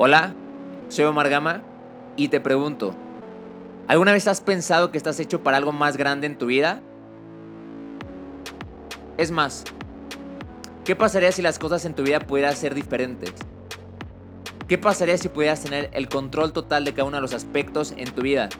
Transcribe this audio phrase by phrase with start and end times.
[0.00, 0.32] Hola,
[0.90, 1.64] soy Omar Gama
[2.14, 2.94] y te pregunto,
[3.88, 6.80] ¿alguna vez has pensado que estás hecho para algo más grande en tu vida?
[9.16, 9.64] Es más,
[10.84, 13.34] ¿qué pasaría si las cosas en tu vida pudieran ser diferentes?
[14.68, 18.12] ¿Qué pasaría si pudieras tener el control total de cada uno de los aspectos en
[18.12, 18.50] tu vida?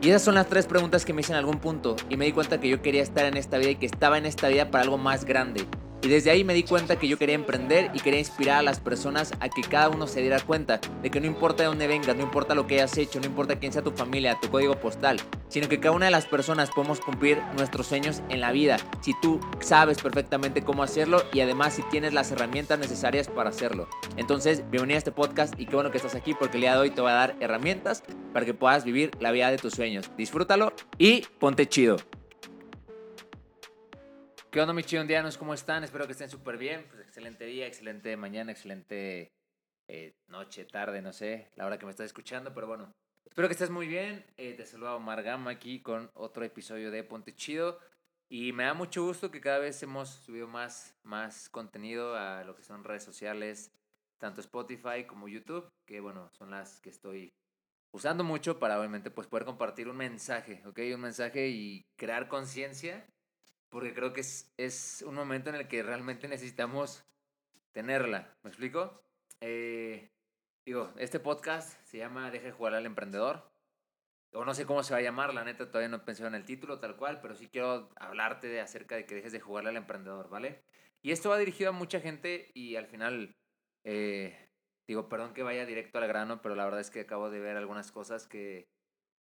[0.00, 2.30] Y esas son las tres preguntas que me hice en algún punto y me di
[2.30, 4.84] cuenta que yo quería estar en esta vida y que estaba en esta vida para
[4.84, 5.66] algo más grande.
[6.02, 8.80] Y desde ahí me di cuenta que yo quería emprender y quería inspirar a las
[8.80, 12.16] personas a que cada uno se diera cuenta de que no importa de dónde vengas,
[12.16, 15.20] no importa lo que hayas hecho, no importa quién sea tu familia, tu código postal,
[15.48, 19.12] sino que cada una de las personas podemos cumplir nuestros sueños en la vida si
[19.20, 23.86] tú sabes perfectamente cómo hacerlo y además si tienes las herramientas necesarias para hacerlo.
[24.16, 26.80] Entonces, bienvenido a este podcast y qué bueno que estás aquí porque el día de
[26.80, 30.10] hoy te voy a dar herramientas para que puedas vivir la vida de tus sueños.
[30.16, 31.98] Disfrútalo y ponte chido.
[34.50, 35.38] ¿Qué onda, mis chiondianos?
[35.38, 35.84] ¿Cómo están?
[35.84, 36.84] Espero que estén súper bien.
[36.88, 39.30] Pues excelente día, excelente mañana, excelente
[39.86, 42.90] eh, noche, tarde, no sé, la hora que me estás escuchando, pero bueno.
[43.24, 44.26] Espero que estés muy bien.
[44.36, 47.78] Eh, te saluda Omar Gama aquí con otro episodio de Ponte Chido.
[48.28, 52.56] Y me da mucho gusto que cada vez hemos subido más, más contenido a lo
[52.56, 53.70] que son redes sociales,
[54.18, 57.30] tanto Spotify como YouTube, que bueno, son las que estoy
[57.94, 60.80] usando mucho para obviamente pues poder compartir un mensaje, ¿ok?
[60.92, 63.06] Un mensaje y crear conciencia
[63.70, 67.04] porque creo que es, es un momento en el que realmente necesitamos
[67.72, 68.36] tenerla.
[68.42, 69.02] ¿Me explico?
[69.40, 70.10] Eh,
[70.66, 73.48] digo, este podcast se llama Deja de jugar al emprendedor.
[74.32, 76.36] O no sé cómo se va a llamar, la neta todavía no he pensado en
[76.36, 79.66] el título tal cual, pero sí quiero hablarte de acerca de que dejes de jugar
[79.66, 80.62] al emprendedor, ¿vale?
[81.02, 83.34] Y esto va dirigido a mucha gente y al final,
[83.82, 84.50] eh,
[84.86, 87.56] digo, perdón que vaya directo al grano, pero la verdad es que acabo de ver
[87.56, 88.68] algunas cosas que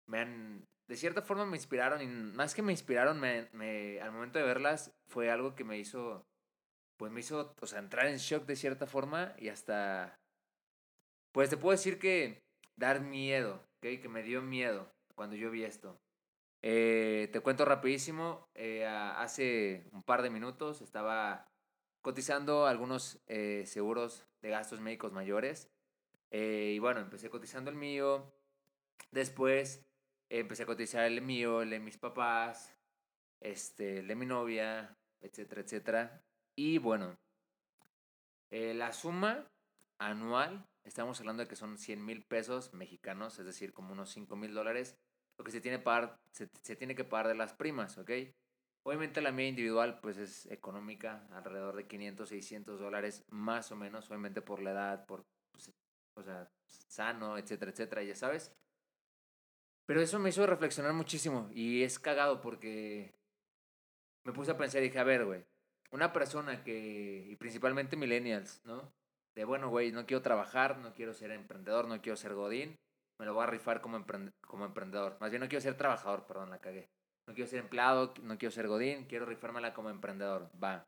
[0.07, 4.39] me de cierta forma me inspiraron y más que me inspiraron, me, me, al momento
[4.39, 6.27] de verlas fue algo que me hizo,
[6.97, 10.19] pues me hizo, o sea, entrar en shock de cierta forma y hasta,
[11.31, 12.43] pues te puedo decir que
[12.75, 14.01] dar miedo, ¿ok?
[14.01, 15.97] Que me dio miedo cuando yo vi esto.
[16.61, 21.47] Eh, te cuento rapidísimo, eh, hace un par de minutos estaba
[22.01, 25.71] cotizando algunos eh, seguros de gastos médicos mayores
[26.33, 28.33] y bueno, empecé cotizando el mío,
[29.11, 29.85] después
[30.39, 32.73] empecé a cotizar el mío, el de mis papás,
[33.41, 36.21] este, el de mi novia, etcétera, etcétera.
[36.55, 37.17] Y bueno,
[38.49, 39.45] eh, la suma
[39.99, 44.35] anual, estamos hablando de que son 100 mil pesos mexicanos, es decir, como unos 5
[44.35, 44.97] mil dólares,
[45.37, 48.11] lo que se tiene, que pagar de las primas, ¿ok?
[48.83, 54.07] Obviamente la mía individual pues es económica, alrededor de 500, 600 dólares más o menos,
[54.09, 55.71] obviamente por la edad, por, pues,
[56.15, 58.51] o sea, sano, etcétera, etcétera, ya sabes.
[59.85, 63.13] Pero eso me hizo reflexionar muchísimo y es cagado porque
[64.25, 65.43] me puse a pensar y dije, a ver, güey,
[65.91, 68.93] una persona que, y principalmente millennials, ¿no?
[69.35, 72.77] De, bueno, güey, no quiero trabajar, no quiero ser emprendedor, no quiero ser godín,
[73.19, 74.03] me lo voy a rifar como,
[74.47, 75.17] como emprendedor.
[75.19, 76.89] Más bien no quiero ser trabajador, perdón, la cagué.
[77.27, 80.49] No quiero ser empleado, no quiero ser godín, quiero rifármela como emprendedor.
[80.61, 80.85] Va.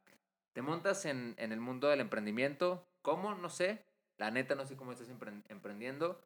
[0.54, 2.86] Te montas en, en el mundo del emprendimiento.
[3.02, 3.36] ¿Cómo?
[3.36, 3.86] No sé.
[4.18, 6.20] La neta no sé cómo estás emprendiendo.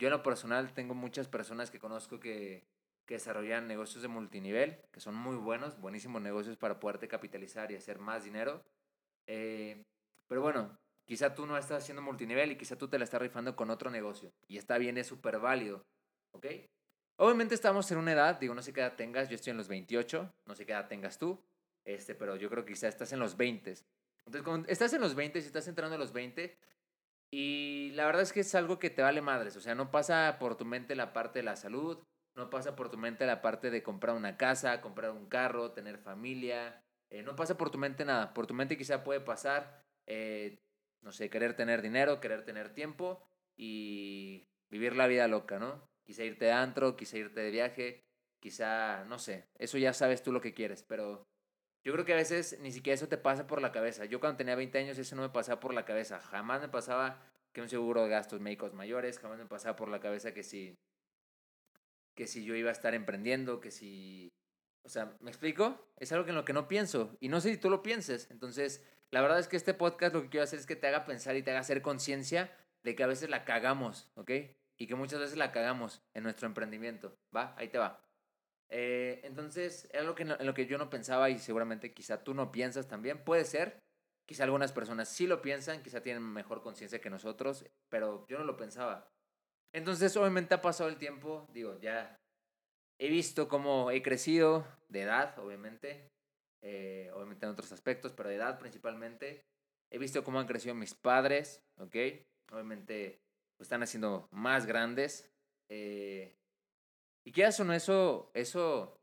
[0.00, 2.64] Yo en lo personal tengo muchas personas que conozco que,
[3.04, 7.76] que desarrollan negocios de multinivel, que son muy buenos, buenísimos negocios para poderte capitalizar y
[7.76, 8.64] hacer más dinero.
[9.26, 9.84] Eh,
[10.26, 13.54] pero bueno, quizá tú no estás haciendo multinivel y quizá tú te la estás rifando
[13.54, 14.32] con otro negocio.
[14.48, 15.84] Y está bien, es súper válido.
[16.30, 16.46] ¿Ok?
[17.16, 19.68] Obviamente estamos en una edad, digo, no sé qué edad tengas, yo estoy en los
[19.68, 21.38] 28, no sé qué edad tengas tú,
[21.84, 23.74] este, pero yo creo que quizá estás en los 20.
[24.24, 26.56] Entonces, cuando estás en los 20, si estás entrando en los 20,
[27.32, 30.36] y la verdad es que es algo que te vale madres, o sea, no pasa
[30.38, 32.02] por tu mente la parte de la salud,
[32.36, 35.98] no pasa por tu mente la parte de comprar una casa, comprar un carro, tener
[35.98, 40.58] familia, eh, no pasa por tu mente nada, por tu mente quizá puede pasar, eh,
[41.02, 43.22] no sé, querer tener dinero, querer tener tiempo
[43.56, 45.88] y vivir la vida loca, ¿no?
[46.04, 48.04] Quizá irte de antro, quizá irte de viaje,
[48.40, 51.24] quizá, no sé, eso ya sabes tú lo que quieres, pero
[51.84, 54.04] yo creo que a veces ni siquiera eso te pasa por la cabeza.
[54.04, 56.20] Yo cuando tenía 20 años eso no me pasaba por la cabeza.
[56.20, 57.22] Jamás me pasaba
[57.52, 60.76] que un seguro de gastos médicos mayores, jamás me pasaba por la cabeza que si
[62.14, 64.28] que si yo iba a estar emprendiendo, que si
[64.84, 65.92] o sea, ¿me explico?
[65.96, 68.30] Es algo en lo que no pienso y no sé si tú lo pienses.
[68.30, 71.04] Entonces, la verdad es que este podcast lo que quiero hacer es que te haga
[71.04, 74.30] pensar y te haga hacer conciencia de que a veces la cagamos, ¿ok?
[74.78, 77.54] Y que muchas veces la cagamos en nuestro emprendimiento, ¿va?
[77.58, 78.02] Ahí te va.
[78.70, 82.34] Eh, entonces, es algo que en lo que yo no pensaba y seguramente quizá tú
[82.34, 83.24] no piensas también.
[83.24, 83.80] Puede ser.
[84.26, 88.44] Quizá algunas personas sí lo piensan, quizá tienen mejor conciencia que nosotros, pero yo no
[88.44, 89.10] lo pensaba.
[89.74, 92.16] Entonces, obviamente ha pasado el tiempo, digo, ya
[93.00, 96.08] he visto cómo he crecido de edad, obviamente,
[96.62, 99.42] eh, obviamente en otros aspectos, pero de edad principalmente.
[99.92, 101.96] He visto cómo han crecido mis padres, ¿ok?
[102.52, 103.20] obviamente
[103.56, 105.30] pues, están haciendo más grandes.
[105.68, 106.36] Eh,
[107.24, 109.00] y qué o no, eso, eso,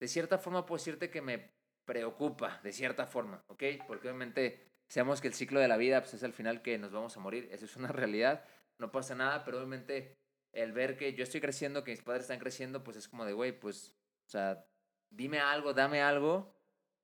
[0.00, 1.50] de cierta forma puedo decirte que me
[1.86, 3.62] preocupa, de cierta forma, ¿ok?
[3.86, 6.92] Porque obviamente sabemos que el ciclo de la vida pues, es al final que nos
[6.92, 8.44] vamos a morir, eso es una realidad,
[8.78, 10.18] no pasa nada, pero obviamente
[10.52, 13.32] el ver que yo estoy creciendo, que mis padres están creciendo, pues es como de,
[13.32, 13.94] güey, pues,
[14.26, 14.66] o sea,
[15.10, 16.54] dime algo, dame algo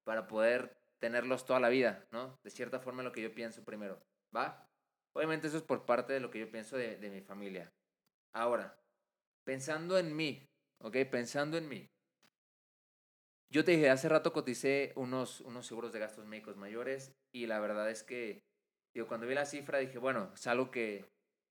[0.05, 2.39] para poder tenerlos toda la vida, ¿no?
[2.43, 4.03] De cierta forma lo que yo pienso primero,
[4.35, 4.69] ¿va?
[5.15, 7.73] Obviamente eso es por parte de lo que yo pienso de, de mi familia.
[8.33, 8.77] Ahora,
[9.45, 10.47] pensando en mí,
[10.81, 10.97] ¿ok?
[11.11, 11.87] Pensando en mí.
[13.51, 17.61] Yo te dije, hace rato coticé unos, unos seguros de gastos médicos mayores y la
[17.61, 18.41] verdad es que,
[18.95, 21.05] digo, cuando vi la cifra dije, bueno, es algo que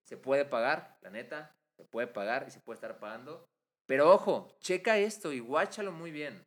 [0.06, 3.46] se puede pagar, la neta, se puede pagar y se puede estar pagando.
[3.88, 6.46] Pero ojo, checa esto y guáchalo muy bien.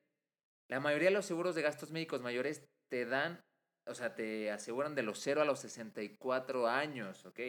[0.68, 3.40] La mayoría de los seguros de gastos médicos mayores te dan,
[3.86, 7.40] o sea, te aseguran de los 0 a los 64 años, ¿ok?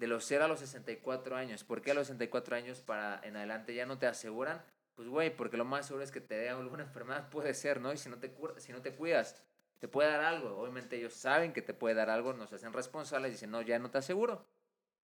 [0.00, 1.62] De los 0 a los 64 años.
[1.62, 4.64] ¿Por qué a los 64 años para en adelante ya no te aseguran?
[4.94, 7.92] Pues, güey, porque lo más seguro es que te dé alguna enfermedad, puede ser, ¿no?
[7.92, 9.44] Y si no te, si no te cuidas,
[9.78, 10.56] te puede dar algo.
[10.58, 13.78] Obviamente ellos saben que te puede dar algo, nos hacen responsables y dicen, no, ya
[13.78, 14.46] no te aseguro.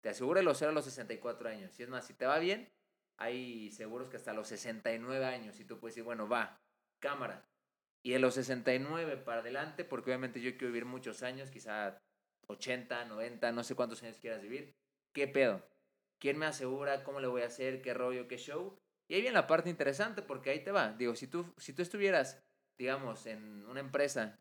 [0.01, 1.79] Te aseguro los 0 a los 64 años.
[1.79, 2.69] Y es más, si te va bien,
[3.17, 5.61] hay seguros que hasta los 69 años.
[5.61, 6.61] Y tú puedes decir, bueno, va,
[6.99, 7.45] cámara.
[8.03, 12.01] Y de los 69 para adelante, porque obviamente yo quiero vivir muchos años, quizá
[12.47, 14.75] 80, 90, no sé cuántos años quieras vivir.
[15.13, 15.67] ¿Qué pedo?
[16.19, 17.03] ¿Quién me asegura?
[17.03, 17.83] ¿Cómo le voy a hacer?
[17.83, 18.29] ¿Qué rollo?
[18.29, 18.79] ¿Qué show?
[19.09, 20.93] Y ahí viene la parte interesante, porque ahí te va.
[20.93, 22.43] Digo, si tú, si tú estuvieras,
[22.79, 24.39] digamos, en una empresa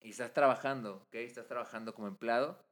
[0.00, 1.14] y estás trabajando, ¿ok?
[1.16, 2.64] Estás trabajando como empleado,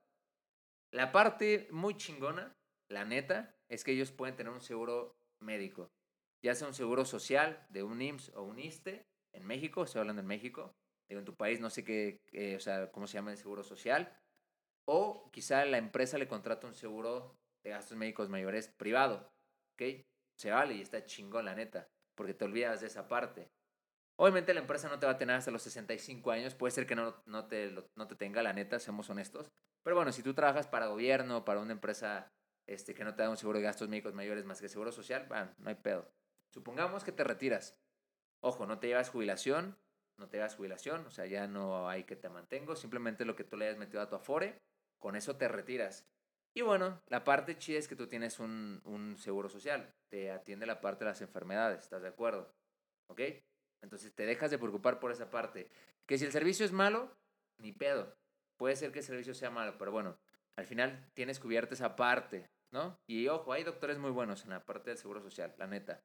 [0.91, 2.57] la parte muy chingona,
[2.89, 5.91] la neta, es que ellos pueden tener un seguro médico,
[6.43, 10.21] ya sea un seguro social de un IMSS o un ISTE en México, estoy hablando
[10.21, 10.75] en México,
[11.09, 12.21] digo en tu país no sé qué,
[12.57, 14.15] o sea, cómo se llama el seguro social,
[14.85, 19.33] o quizá la empresa le contrata un seguro de gastos médicos mayores privado,
[19.75, 20.05] ¿ok?
[20.37, 23.51] Se vale y está chingón la neta, porque te olvidas de esa parte.
[24.17, 26.95] Obviamente la empresa no te va a tener hasta los 65 años, puede ser que
[26.95, 29.51] no, no, te, no te tenga, la neta, seamos honestos.
[29.83, 32.33] Pero bueno, si tú trabajas para gobierno, para una empresa
[32.67, 35.27] este, que no te da un seguro de gastos médicos mayores más que seguro social,
[35.29, 36.09] bueno, no hay pedo.
[36.53, 37.79] Supongamos que te retiras.
[38.41, 39.77] Ojo, no te llevas jubilación,
[40.19, 43.45] no te llevas jubilación, o sea, ya no hay que te mantengo, simplemente lo que
[43.45, 44.61] tú le hayas metido a tu afore,
[45.03, 46.07] con eso te retiras.
[46.55, 50.65] Y bueno, la parte chida es que tú tienes un, un seguro social, te atiende
[50.65, 52.55] la parte de las enfermedades, ¿estás de acuerdo?
[53.09, 53.21] ¿Ok?
[53.83, 55.71] Entonces te dejas de preocupar por esa parte.
[56.07, 57.11] Que si el servicio es malo,
[57.59, 58.17] ni pedo.
[58.57, 60.17] Puede ser que el servicio sea malo, pero bueno,
[60.57, 62.97] al final tienes cubierta esa parte, ¿no?
[63.09, 66.05] Y ojo, hay doctores muy buenos en la parte del seguro social, la neta.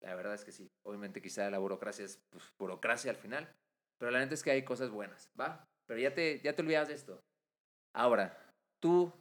[0.00, 0.68] La verdad es que sí.
[0.82, 3.54] Obviamente quizá la burocracia es pues, burocracia al final,
[3.98, 5.68] pero la neta es que hay cosas buenas, ¿va?
[5.86, 7.22] Pero ya te, ya te olvidas de esto.
[7.94, 8.36] Ahora,
[8.80, 9.12] tú,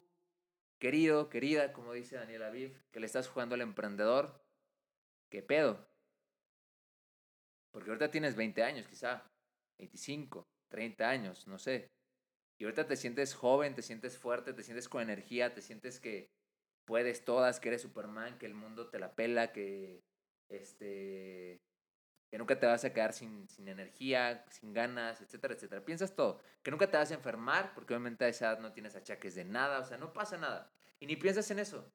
[0.79, 4.41] querido, querida, como dice Daniel Aviv, que le estás jugando al emprendedor,
[5.29, 5.85] ¿qué pedo?
[7.71, 9.29] Porque ahorita tienes 20 años, quizá,
[9.77, 11.89] 25, 30 años, no sé.
[12.59, 16.29] Y ahorita te sientes joven, te sientes fuerte, te sientes con energía, te sientes que
[16.85, 20.01] puedes todas, que eres Superman, que el mundo te la pela, que
[20.50, 21.59] este
[22.31, 25.83] que nunca te vas a quedar sin, sin energía, sin ganas, etcétera, etcétera.
[25.83, 26.39] Piensas todo.
[26.63, 29.44] Que nunca te vas a enfermar, porque obviamente a esa edad no tienes achaques de
[29.44, 30.71] nada, o sea, no pasa nada.
[31.02, 31.92] Y ni piensas en eso.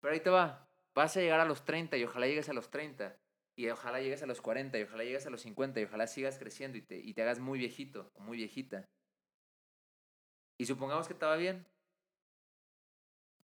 [0.00, 0.68] Pero ahí te va.
[0.94, 3.18] Vas a llegar a los 30 y ojalá llegues a los 30.
[3.56, 6.38] Y ojalá llegues a los 40 y ojalá llegues a los 50 y ojalá sigas
[6.38, 8.88] creciendo y te, y te hagas muy viejito o muy viejita.
[10.58, 11.66] Y supongamos que te va bien.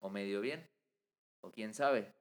[0.00, 0.68] O medio bien.
[1.42, 2.12] O quién sabe.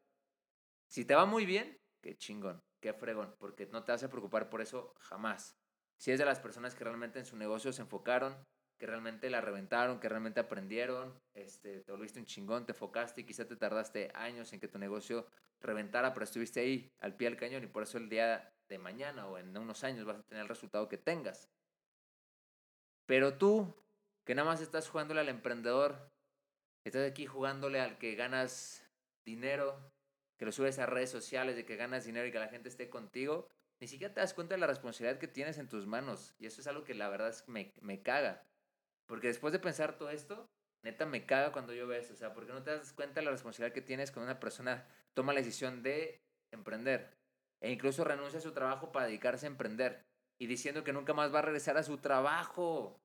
[0.88, 4.62] Si te va muy bien, qué chingón, qué fregón, porque no te a preocupar por
[4.62, 5.58] eso jamás.
[5.98, 8.38] Si es de las personas que realmente en su negocio se enfocaron,
[8.78, 13.24] que realmente la reventaron, que realmente aprendieron, este, te volviste un chingón, te enfocaste y
[13.24, 15.26] quizá te tardaste años en que tu negocio
[15.62, 19.26] reventara, pero estuviste ahí al pie del cañón y por eso el día de mañana
[19.28, 21.50] o en unos años vas a tener el resultado que tengas.
[23.08, 23.74] Pero tú,
[24.26, 26.12] que nada más estás jugándole al emprendedor,
[26.84, 28.88] estás aquí jugándole al que ganas
[29.26, 29.95] dinero,
[30.38, 32.90] que lo subes a redes sociales, de que ganas dinero y que la gente esté
[32.90, 33.48] contigo,
[33.80, 36.36] ni siquiera te das cuenta de la responsabilidad que tienes en tus manos.
[36.40, 38.44] Y eso es algo que la verdad es que me, me caga.
[39.06, 40.50] Porque después de pensar todo esto,
[40.84, 42.14] neta me caga cuando yo veo eso.
[42.14, 44.88] O sea, porque no te das cuenta de la responsabilidad que tienes cuando una persona
[45.14, 47.18] toma la decisión de emprender.
[47.62, 50.06] E incluso renuncia a su trabajo para dedicarse a emprender.
[50.38, 53.00] Y diciendo que nunca más va a regresar a su trabajo.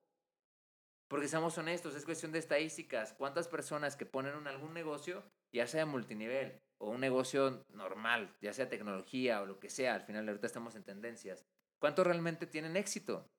[1.09, 3.13] Porque seamos honestos, es cuestión de estadísticas.
[3.13, 8.53] ¿Cuántas personas que ponen en algún negocio, ya sea multinivel o un negocio normal, ya
[8.53, 11.45] sea tecnología o lo que sea, al final ahorita estamos en tendencias,
[11.79, 13.29] ¿cuántos realmente tienen éxito?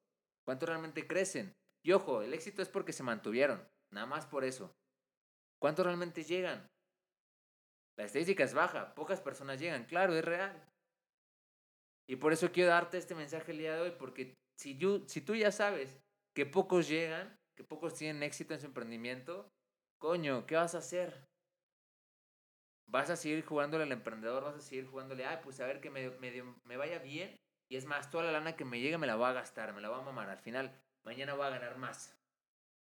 [0.45, 1.53] ¿Cuántos realmente crecen?
[1.85, 4.73] Y ojo, el éxito es porque se mantuvieron, nada más por eso.
[5.61, 6.69] ¿Cuántos realmente llegan?
[7.99, 10.65] La estadística es baja, pocas personas llegan, claro, es real.
[12.09, 15.35] Y por eso quiero darte este mensaje el día de hoy, porque si, si tú
[15.35, 16.01] ya sabes
[16.33, 19.49] que pocos llegan, que pocos tienen éxito en su emprendimiento,
[19.99, 21.27] coño, ¿qué vas a hacer?
[22.87, 25.91] Vas a seguir jugándole al emprendedor, vas a seguir jugándole, ay, pues a ver que
[25.91, 27.39] me, me vaya bien.
[27.71, 29.81] Y es más, toda la lana que me llegue me la voy a gastar, me
[29.81, 30.29] la voy a mamar.
[30.29, 32.15] Al final, mañana voy a ganar más.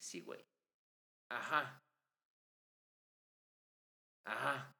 [0.01, 0.41] Sí, güey.
[1.31, 1.83] Ajá.
[4.25, 4.73] Ajá.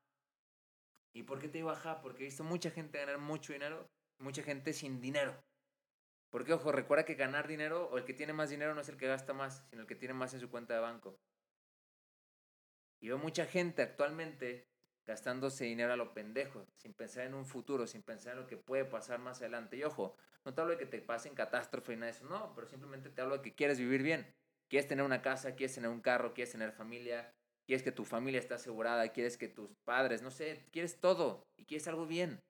[1.15, 2.01] ¿Y por qué te digo ajá?
[2.01, 3.87] Porque he visto mucha gente ganar mucho dinero,
[4.19, 5.35] mucha gente sin dinero.
[6.31, 8.99] Porque, ojo, recuerda que ganar dinero o el que tiene más dinero no es el
[8.99, 11.19] que gasta más, sino el que tiene más en su cuenta de banco.
[13.01, 14.68] Y veo mucha gente actualmente
[15.09, 18.59] gastándose dinero a lo pendejo, sin pensar en un futuro, sin pensar en lo que
[18.59, 19.79] puede pasar más adelante.
[19.79, 22.55] Y ojo, no te hablo de que te pasen catástrofe y nada de eso, no,
[22.55, 24.31] pero simplemente te hablo de que quieres vivir bien.
[24.69, 27.35] Quieres tener una casa, quieres tener un carro, quieres tener familia,
[27.65, 31.65] quieres que tu familia esté asegurada, quieres que tus padres, no sé, quieres todo y
[31.65, 32.43] quieres algo bien.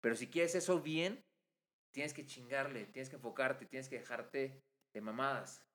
[0.00, 1.24] Pero si quieres eso bien,
[1.92, 4.62] tienes que chingarle, tienes que enfocarte, tienes que dejarte
[4.94, 5.66] de mamadas.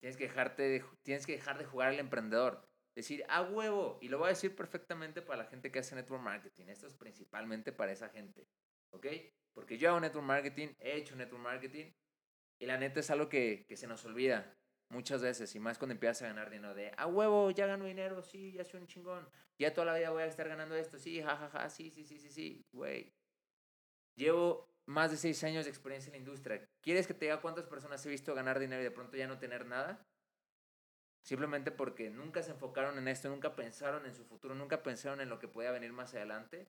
[0.00, 2.69] Tienes que dejarte de, tienes que dejar de jugar al emprendedor.
[2.94, 3.98] Decir, a huevo.
[4.00, 6.66] Y lo voy a decir perfectamente para la gente que hace network marketing.
[6.66, 8.48] Esto es principalmente para esa gente.
[8.92, 9.06] ¿Ok?
[9.54, 11.92] Porque yo hago network marketing, he hecho network marketing.
[12.58, 14.56] Y la neta es algo que, que se nos olvida
[14.90, 15.54] muchas veces.
[15.54, 18.64] Y más cuando empiezas a ganar dinero de, a huevo, ya gano dinero, sí, ya
[18.64, 19.28] soy un chingón.
[19.58, 22.30] Ya toda la vida voy a estar ganando esto, sí, jajaja, sí, sí, sí, sí,
[22.30, 23.12] sí, güey.
[24.16, 26.68] Llevo más de seis años de experiencia en la industria.
[26.82, 29.38] ¿Quieres que te diga cuántas personas he visto ganar dinero y de pronto ya no
[29.38, 30.06] tener nada?
[31.22, 35.28] Simplemente porque nunca se enfocaron en esto, nunca pensaron en su futuro, nunca pensaron en
[35.28, 36.68] lo que podía venir más adelante.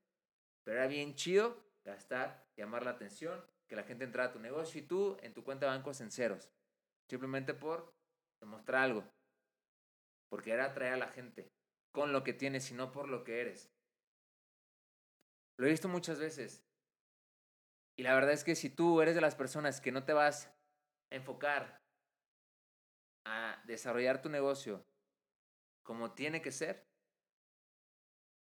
[0.63, 4.79] Pero era bien chido gastar, llamar la atención, que la gente entrara a tu negocio
[4.79, 6.51] y tú en tu cuenta de bancos en ceros.
[7.09, 7.93] Simplemente por
[8.39, 9.03] demostrar algo.
[10.29, 11.51] Porque era atraer a la gente
[11.91, 13.71] con lo que tienes y no por lo que eres.
[15.57, 16.63] Lo he visto muchas veces.
[17.97, 20.47] Y la verdad es que si tú eres de las personas que no te vas
[21.11, 21.80] a enfocar
[23.25, 24.85] a desarrollar tu negocio
[25.83, 26.87] como tiene que ser,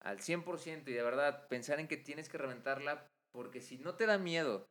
[0.01, 4.07] al 100% y de verdad pensar en que tienes que reventarla, porque si no te
[4.07, 4.69] da miedo,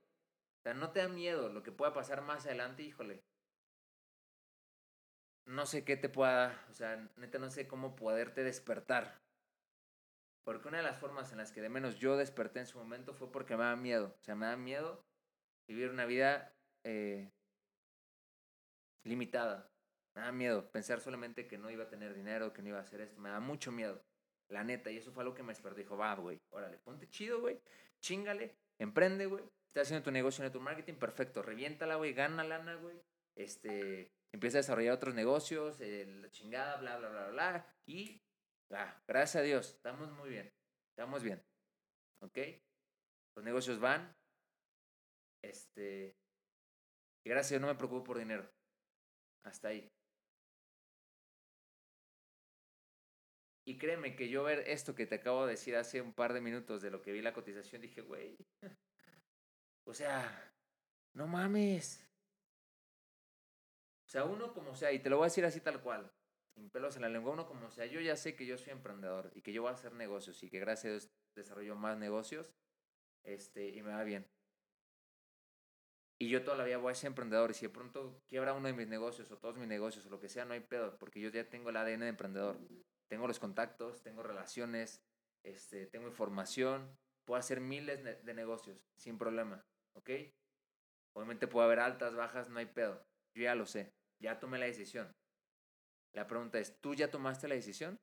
[0.60, 3.24] o sea, no te da miedo lo que pueda pasar más adelante, híjole,
[5.46, 9.22] no sé qué te pueda, o sea, neta no sé cómo poderte despertar.
[10.44, 13.14] Porque una de las formas en las que de menos yo desperté en su momento
[13.14, 14.16] fue porque me da miedo.
[14.18, 15.04] O sea, me da miedo
[15.68, 17.30] vivir una vida eh,
[19.04, 19.70] limitada.
[20.18, 22.82] Me da miedo pensar solamente que no iba a tener dinero, que no iba a
[22.82, 23.22] hacer esto.
[23.22, 24.04] Me da mucho miedo.
[24.50, 24.90] La neta.
[24.90, 25.78] Y eso fue algo que me despertó.
[25.78, 27.62] Dijo, va, güey, órale, ponte chido, güey.
[28.02, 29.44] Chingale, emprende, güey.
[29.68, 31.44] Estás haciendo tu negocio en tu marketing, perfecto.
[31.44, 33.00] Reviéntala, güey, gana lana, güey.
[33.36, 37.76] Este, empieza a desarrollar otros negocios, la chingada, bla, bla, bla, bla.
[37.86, 38.20] Y,
[39.08, 40.52] gracias a Dios, estamos muy bien.
[40.90, 41.46] Estamos bien.
[42.24, 42.40] ¿Ok?
[43.36, 44.18] Los negocios van.
[45.44, 46.18] Este.
[47.24, 48.50] Y gracias a no me preocupo por dinero.
[49.44, 49.92] Hasta ahí.
[53.68, 56.40] Y créeme que yo ver esto que te acabo de decir hace un par de
[56.40, 58.38] minutos de lo que vi la cotización, dije, güey.
[59.84, 60.54] O sea,
[61.14, 62.06] no mames.
[64.06, 66.12] O sea, uno como sea, y te lo voy a decir así tal cual,
[66.54, 69.32] sin pelos en la lengua, uno como sea, yo ya sé que yo soy emprendedor
[69.34, 72.54] y que yo voy a hacer negocios y que gracias a Dios desarrollo más negocios
[73.24, 74.26] este, y me va bien.
[76.20, 78.68] Y yo toda la vida voy a ser emprendedor y si de pronto quiebra uno
[78.68, 81.20] de mis negocios o todos mis negocios o lo que sea, no hay pedo, porque
[81.22, 82.58] yo ya tengo el ADN de emprendedor.
[83.10, 85.02] Tengo los contactos, tengo relaciones,
[85.44, 90.10] este, tengo información, puedo hacer miles de negocios sin problema, ¿ok?
[91.14, 93.06] Obviamente puede haber altas, bajas, no hay pedo.
[93.34, 95.16] Yo ya lo sé ya tomé la decisión.
[96.14, 98.00] La pregunta es, ¿tú ya tomaste la decisión?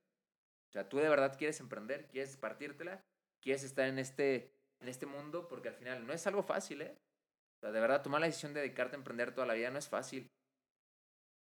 [0.68, 2.08] O sea, ¿tú de verdad quieres emprender?
[2.08, 3.04] ¿Quieres partírtela?
[3.40, 5.48] ¿Quieres estar en este, en este mundo?
[5.48, 6.96] Porque al final no es algo fácil, ¿eh?
[7.56, 9.78] O sea, de verdad, tomar la decisión de dedicarte a emprender toda la vida no
[9.78, 10.30] es fácil.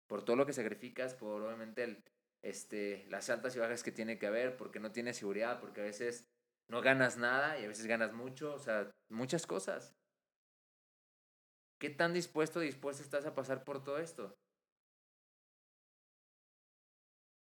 [0.08, 2.04] Por todo lo que sacrificas, por obviamente el,
[2.46, 5.84] este, las altas y bajas que tiene que haber, porque no tienes seguridad, porque a
[5.84, 6.28] veces
[6.70, 9.96] no ganas nada y a veces ganas mucho, o sea, muchas cosas.
[11.80, 14.32] ¿Qué tan dispuesto o dispuesta estás a pasar por todo esto?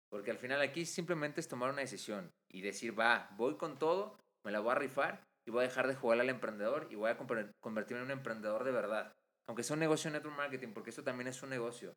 [0.09, 4.17] Porque al final aquí simplemente es tomar una decisión y decir, va, voy con todo,
[4.45, 7.11] me la voy a rifar y voy a dejar de jugar al emprendedor y voy
[7.11, 9.13] a convertirme en un emprendedor de verdad.
[9.49, 11.93] Aunque sea un negocio de network marketing, porque eso también es un negocio.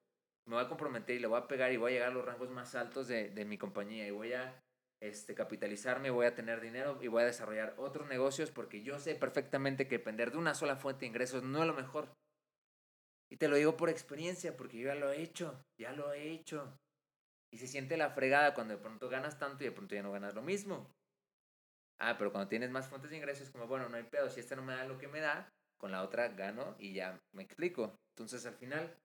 [0.47, 2.25] Me voy a comprometer y le voy a pegar y voy a llegar a los
[2.25, 4.63] rangos más altos de, de mi compañía y voy a
[5.03, 9.15] este, capitalizarme, voy a tener dinero y voy a desarrollar otros negocios porque yo sé
[9.15, 12.15] perfectamente que depender de una sola fuente de ingresos no es lo mejor.
[13.33, 16.31] Y te lo digo por experiencia, porque yo ya lo he hecho, ya lo he
[16.31, 16.77] hecho.
[17.53, 20.13] Y se siente la fregada cuando de pronto ganas tanto y de pronto ya no
[20.13, 20.91] ganas lo mismo.
[22.01, 24.57] Ah, pero cuando tienes más fuentes de ingresos, como bueno, no hay pedo, si esta
[24.57, 27.95] no me da lo que me da, con la otra gano y ya me explico.
[28.15, 28.97] Entonces al final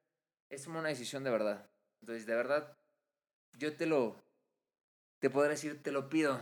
[0.50, 1.70] es una decisión de verdad.
[2.02, 2.78] Entonces, de verdad,
[3.58, 4.16] yo te lo,
[5.20, 6.42] te podré decir, te lo pido.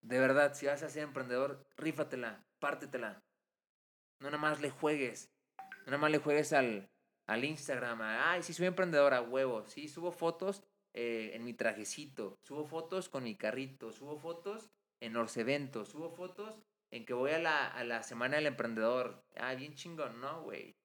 [0.00, 3.22] De verdad, si vas a ser emprendedor, rífatela, pártetela.
[4.20, 5.30] No nada más le juegues.
[5.58, 6.90] No nada más le juegues al,
[7.26, 8.00] al Instagram.
[8.02, 9.66] Ay, sí, soy emprendedora, huevo.
[9.66, 12.38] Sí, subo fotos eh, en mi trajecito.
[12.42, 13.92] Subo fotos con mi carrito.
[13.92, 14.70] Subo fotos
[15.00, 15.88] en los eventos.
[15.88, 16.58] Subo fotos
[16.90, 19.24] en que voy a la, a la semana del emprendedor.
[19.36, 20.76] Ah, bien chingón, no, güey.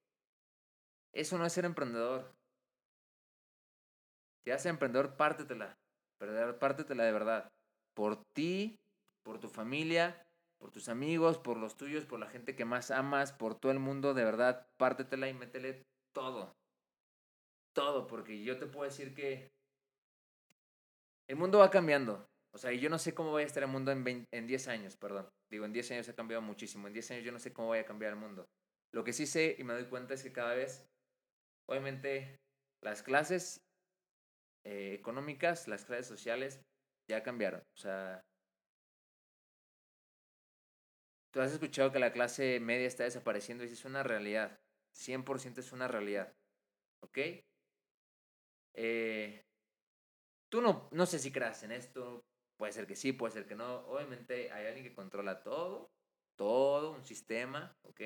[1.13, 2.38] Eso no es ser emprendedor.
[4.43, 5.77] Si haces emprendedor, pártetela.
[6.59, 7.51] Pártetela de verdad.
[7.93, 8.79] Por ti,
[9.23, 10.25] por tu familia,
[10.59, 13.79] por tus amigos, por los tuyos, por la gente que más amas, por todo el
[13.79, 16.53] mundo, de verdad, pártetela y métele todo.
[17.73, 19.49] Todo, porque yo te puedo decir que
[21.27, 22.25] el mundo va cambiando.
[22.51, 24.97] O sea, yo no sé cómo va a estar el mundo en, en 10 años,
[24.97, 25.29] perdón.
[25.51, 26.87] Digo, en 10 años ha cambiado muchísimo.
[26.87, 28.47] En 10 años yo no sé cómo vaya a cambiar el mundo.
[28.91, 30.85] Lo que sí sé y me doy cuenta es que cada vez,
[31.67, 32.35] obviamente,
[32.83, 33.61] las clases
[34.63, 36.61] eh, económicas, las clases sociales
[37.07, 37.61] ya cambiaron.
[37.61, 38.23] O sea,
[41.31, 44.59] tú has escuchado que la clase media está desapareciendo y es una realidad.
[44.93, 46.33] 100% es una realidad.
[47.01, 47.17] ¿Ok?
[48.73, 49.45] Eh,
[50.49, 52.23] tú no, no sé si creas en esto.
[52.57, 53.87] Puede ser que sí, puede ser que no.
[53.87, 55.91] Obviamente hay alguien que controla todo.
[56.35, 57.75] Todo, un sistema.
[57.83, 58.01] ¿Ok?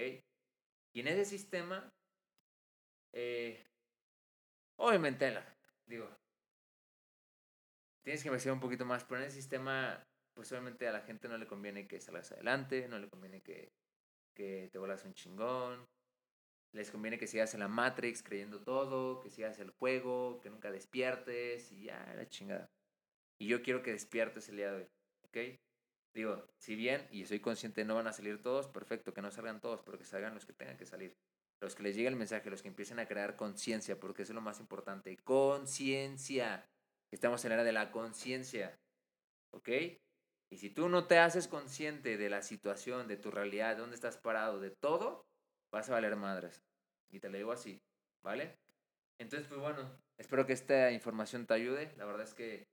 [0.95, 1.91] Y en ese sistema,
[3.13, 3.65] eh,
[4.77, 5.33] obviamente,
[5.87, 6.07] digo,
[8.03, 11.27] tienes que investigar un poquito más, pero en el sistema, pues obviamente a la gente
[11.27, 13.71] no le conviene que salgas adelante, no le conviene que,
[14.35, 15.87] que te vuelas un chingón,
[16.73, 20.71] les conviene que sigas en la Matrix creyendo todo, que sigas el juego, que nunca
[20.71, 22.69] despiertes y ya, la chingada.
[23.39, 24.89] Y yo quiero que despiertes el día de hoy,
[25.27, 25.59] ¿ok?
[26.13, 29.61] Digo, si bien, y soy consciente, no van a salir todos, perfecto, que no salgan
[29.61, 31.15] todos, pero que salgan los que tengan que salir.
[31.59, 34.35] Los que les llegue el mensaje, los que empiecen a crear conciencia, porque eso es
[34.35, 35.15] lo más importante.
[35.23, 36.67] Conciencia.
[37.13, 38.75] Estamos en la era de la conciencia.
[39.51, 39.69] ¿Ok?
[40.49, 43.95] Y si tú no te haces consciente de la situación, de tu realidad, de dónde
[43.95, 45.25] estás parado, de todo,
[45.71, 46.63] vas a valer madres.
[47.11, 47.79] Y te lo digo así,
[48.23, 48.57] ¿vale?
[49.19, 51.93] Entonces, pues bueno, espero que esta información te ayude.
[51.97, 52.67] La verdad es que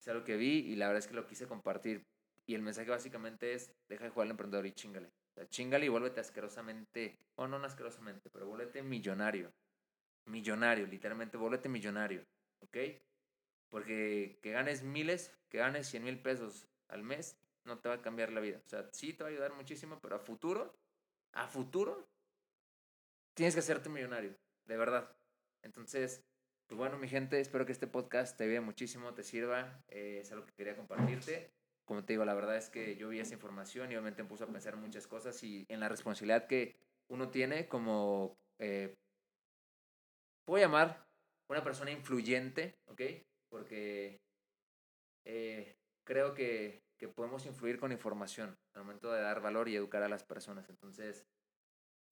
[0.00, 2.04] es algo que vi y la verdad es que lo quise compartir.
[2.46, 5.06] Y el mensaje básicamente es, deja de jugar al emprendedor y chingale.
[5.06, 9.52] O sea, chingale y vuélvete asquerosamente, o no asquerosamente, pero vuélvete millonario.
[10.26, 12.24] Millonario, literalmente, vuélvete millonario.
[12.60, 12.76] ¿Ok?
[13.70, 18.02] Porque que ganes miles, que ganes 100 mil pesos al mes, no te va a
[18.02, 18.60] cambiar la vida.
[18.64, 20.74] O sea, sí te va a ayudar muchísimo, pero a futuro,
[21.32, 22.08] a futuro,
[23.34, 25.16] tienes que hacerte millonario, de verdad.
[25.62, 26.24] Entonces,
[26.66, 29.82] pues bueno, mi gente, espero que este podcast te vea muchísimo, te sirva.
[29.88, 31.50] Eh, es algo que quería compartirte.
[31.84, 34.44] Como te digo, la verdad es que yo vi esa información y obviamente me puse
[34.44, 36.76] a pensar muchas cosas y en la responsabilidad que
[37.08, 38.94] uno tiene como, eh,
[40.44, 41.08] puedo llamar
[41.48, 43.00] una persona influyente, ¿ok?
[43.50, 44.18] Porque
[45.26, 45.74] eh,
[46.06, 50.08] creo que, que, podemos influir con información al momento de dar valor y educar a
[50.08, 50.68] las personas.
[50.70, 51.24] Entonces,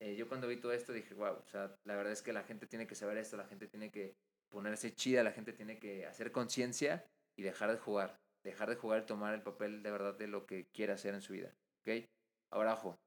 [0.01, 2.43] eh, yo cuando vi todo esto dije, wow, o sea, la verdad es que la
[2.43, 4.15] gente tiene que saber esto, la gente tiene que
[4.49, 7.05] ponerse chida, la gente tiene que hacer conciencia
[7.37, 10.45] y dejar de jugar, dejar de jugar y tomar el papel de verdad de lo
[10.45, 11.53] que quiere hacer en su vida.
[11.81, 12.05] ¿Ok?
[12.51, 12.97] Ahora, ojo,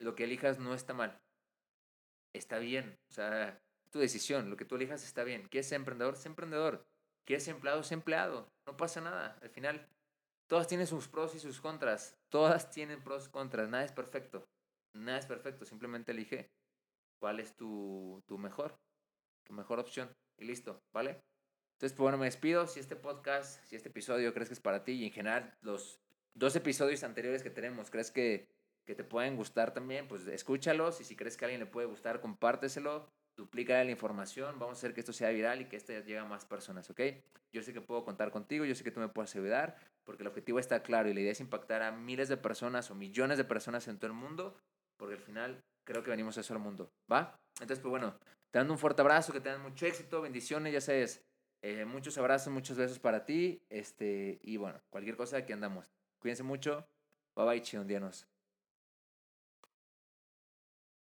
[0.00, 1.18] lo que elijas no está mal,
[2.34, 5.48] está bien, o sea, tu decisión, lo que tú elijas está bien.
[5.48, 6.16] ¿Quieres ser emprendedor?
[6.16, 6.86] Sé emprendedor.
[7.26, 7.82] ¿Quieres ser empleado?
[7.82, 8.48] Sé empleado.
[8.66, 9.36] No pasa nada.
[9.42, 9.88] Al final,
[10.48, 12.16] todas tienen sus pros y sus contras.
[12.30, 13.68] Todas tienen pros y contras.
[13.68, 14.44] Nada es perfecto.
[14.94, 15.64] Nada es perfecto.
[15.64, 16.48] Simplemente elige
[17.20, 18.78] cuál es tu, tu mejor,
[19.44, 20.08] tu mejor opción.
[20.38, 21.20] Y listo, ¿vale?
[21.74, 22.66] Entonces, pues bueno, me despido.
[22.68, 26.00] Si este podcast, si este episodio crees que es para ti y en general los
[26.34, 28.46] dos episodios anteriores que tenemos, crees que,
[28.86, 31.88] que te pueden gustar también, pues escúchalos y si crees que a alguien le puede
[31.88, 35.92] gustar, compárteselo duplica la información, vamos a hacer que esto sea viral y que esto
[35.92, 37.00] llegue a más personas, ¿ok?
[37.52, 40.28] Yo sé que puedo contar contigo, yo sé que tú me puedes ayudar, porque el
[40.28, 43.44] objetivo está claro y la idea es impactar a miles de personas o millones de
[43.44, 44.56] personas en todo el mundo,
[44.96, 47.38] porque al final creo que venimos a eso al mundo, ¿va?
[47.60, 48.18] Entonces, pues bueno,
[48.50, 51.22] te dando un fuerte abrazo, que tengan mucho éxito, bendiciones, ya sabes,
[51.62, 55.90] eh, muchos abrazos, muchos besos para ti, este, y bueno, cualquier cosa, aquí andamos.
[56.18, 56.86] Cuídense mucho,
[57.34, 58.26] bye bye, chiondianos.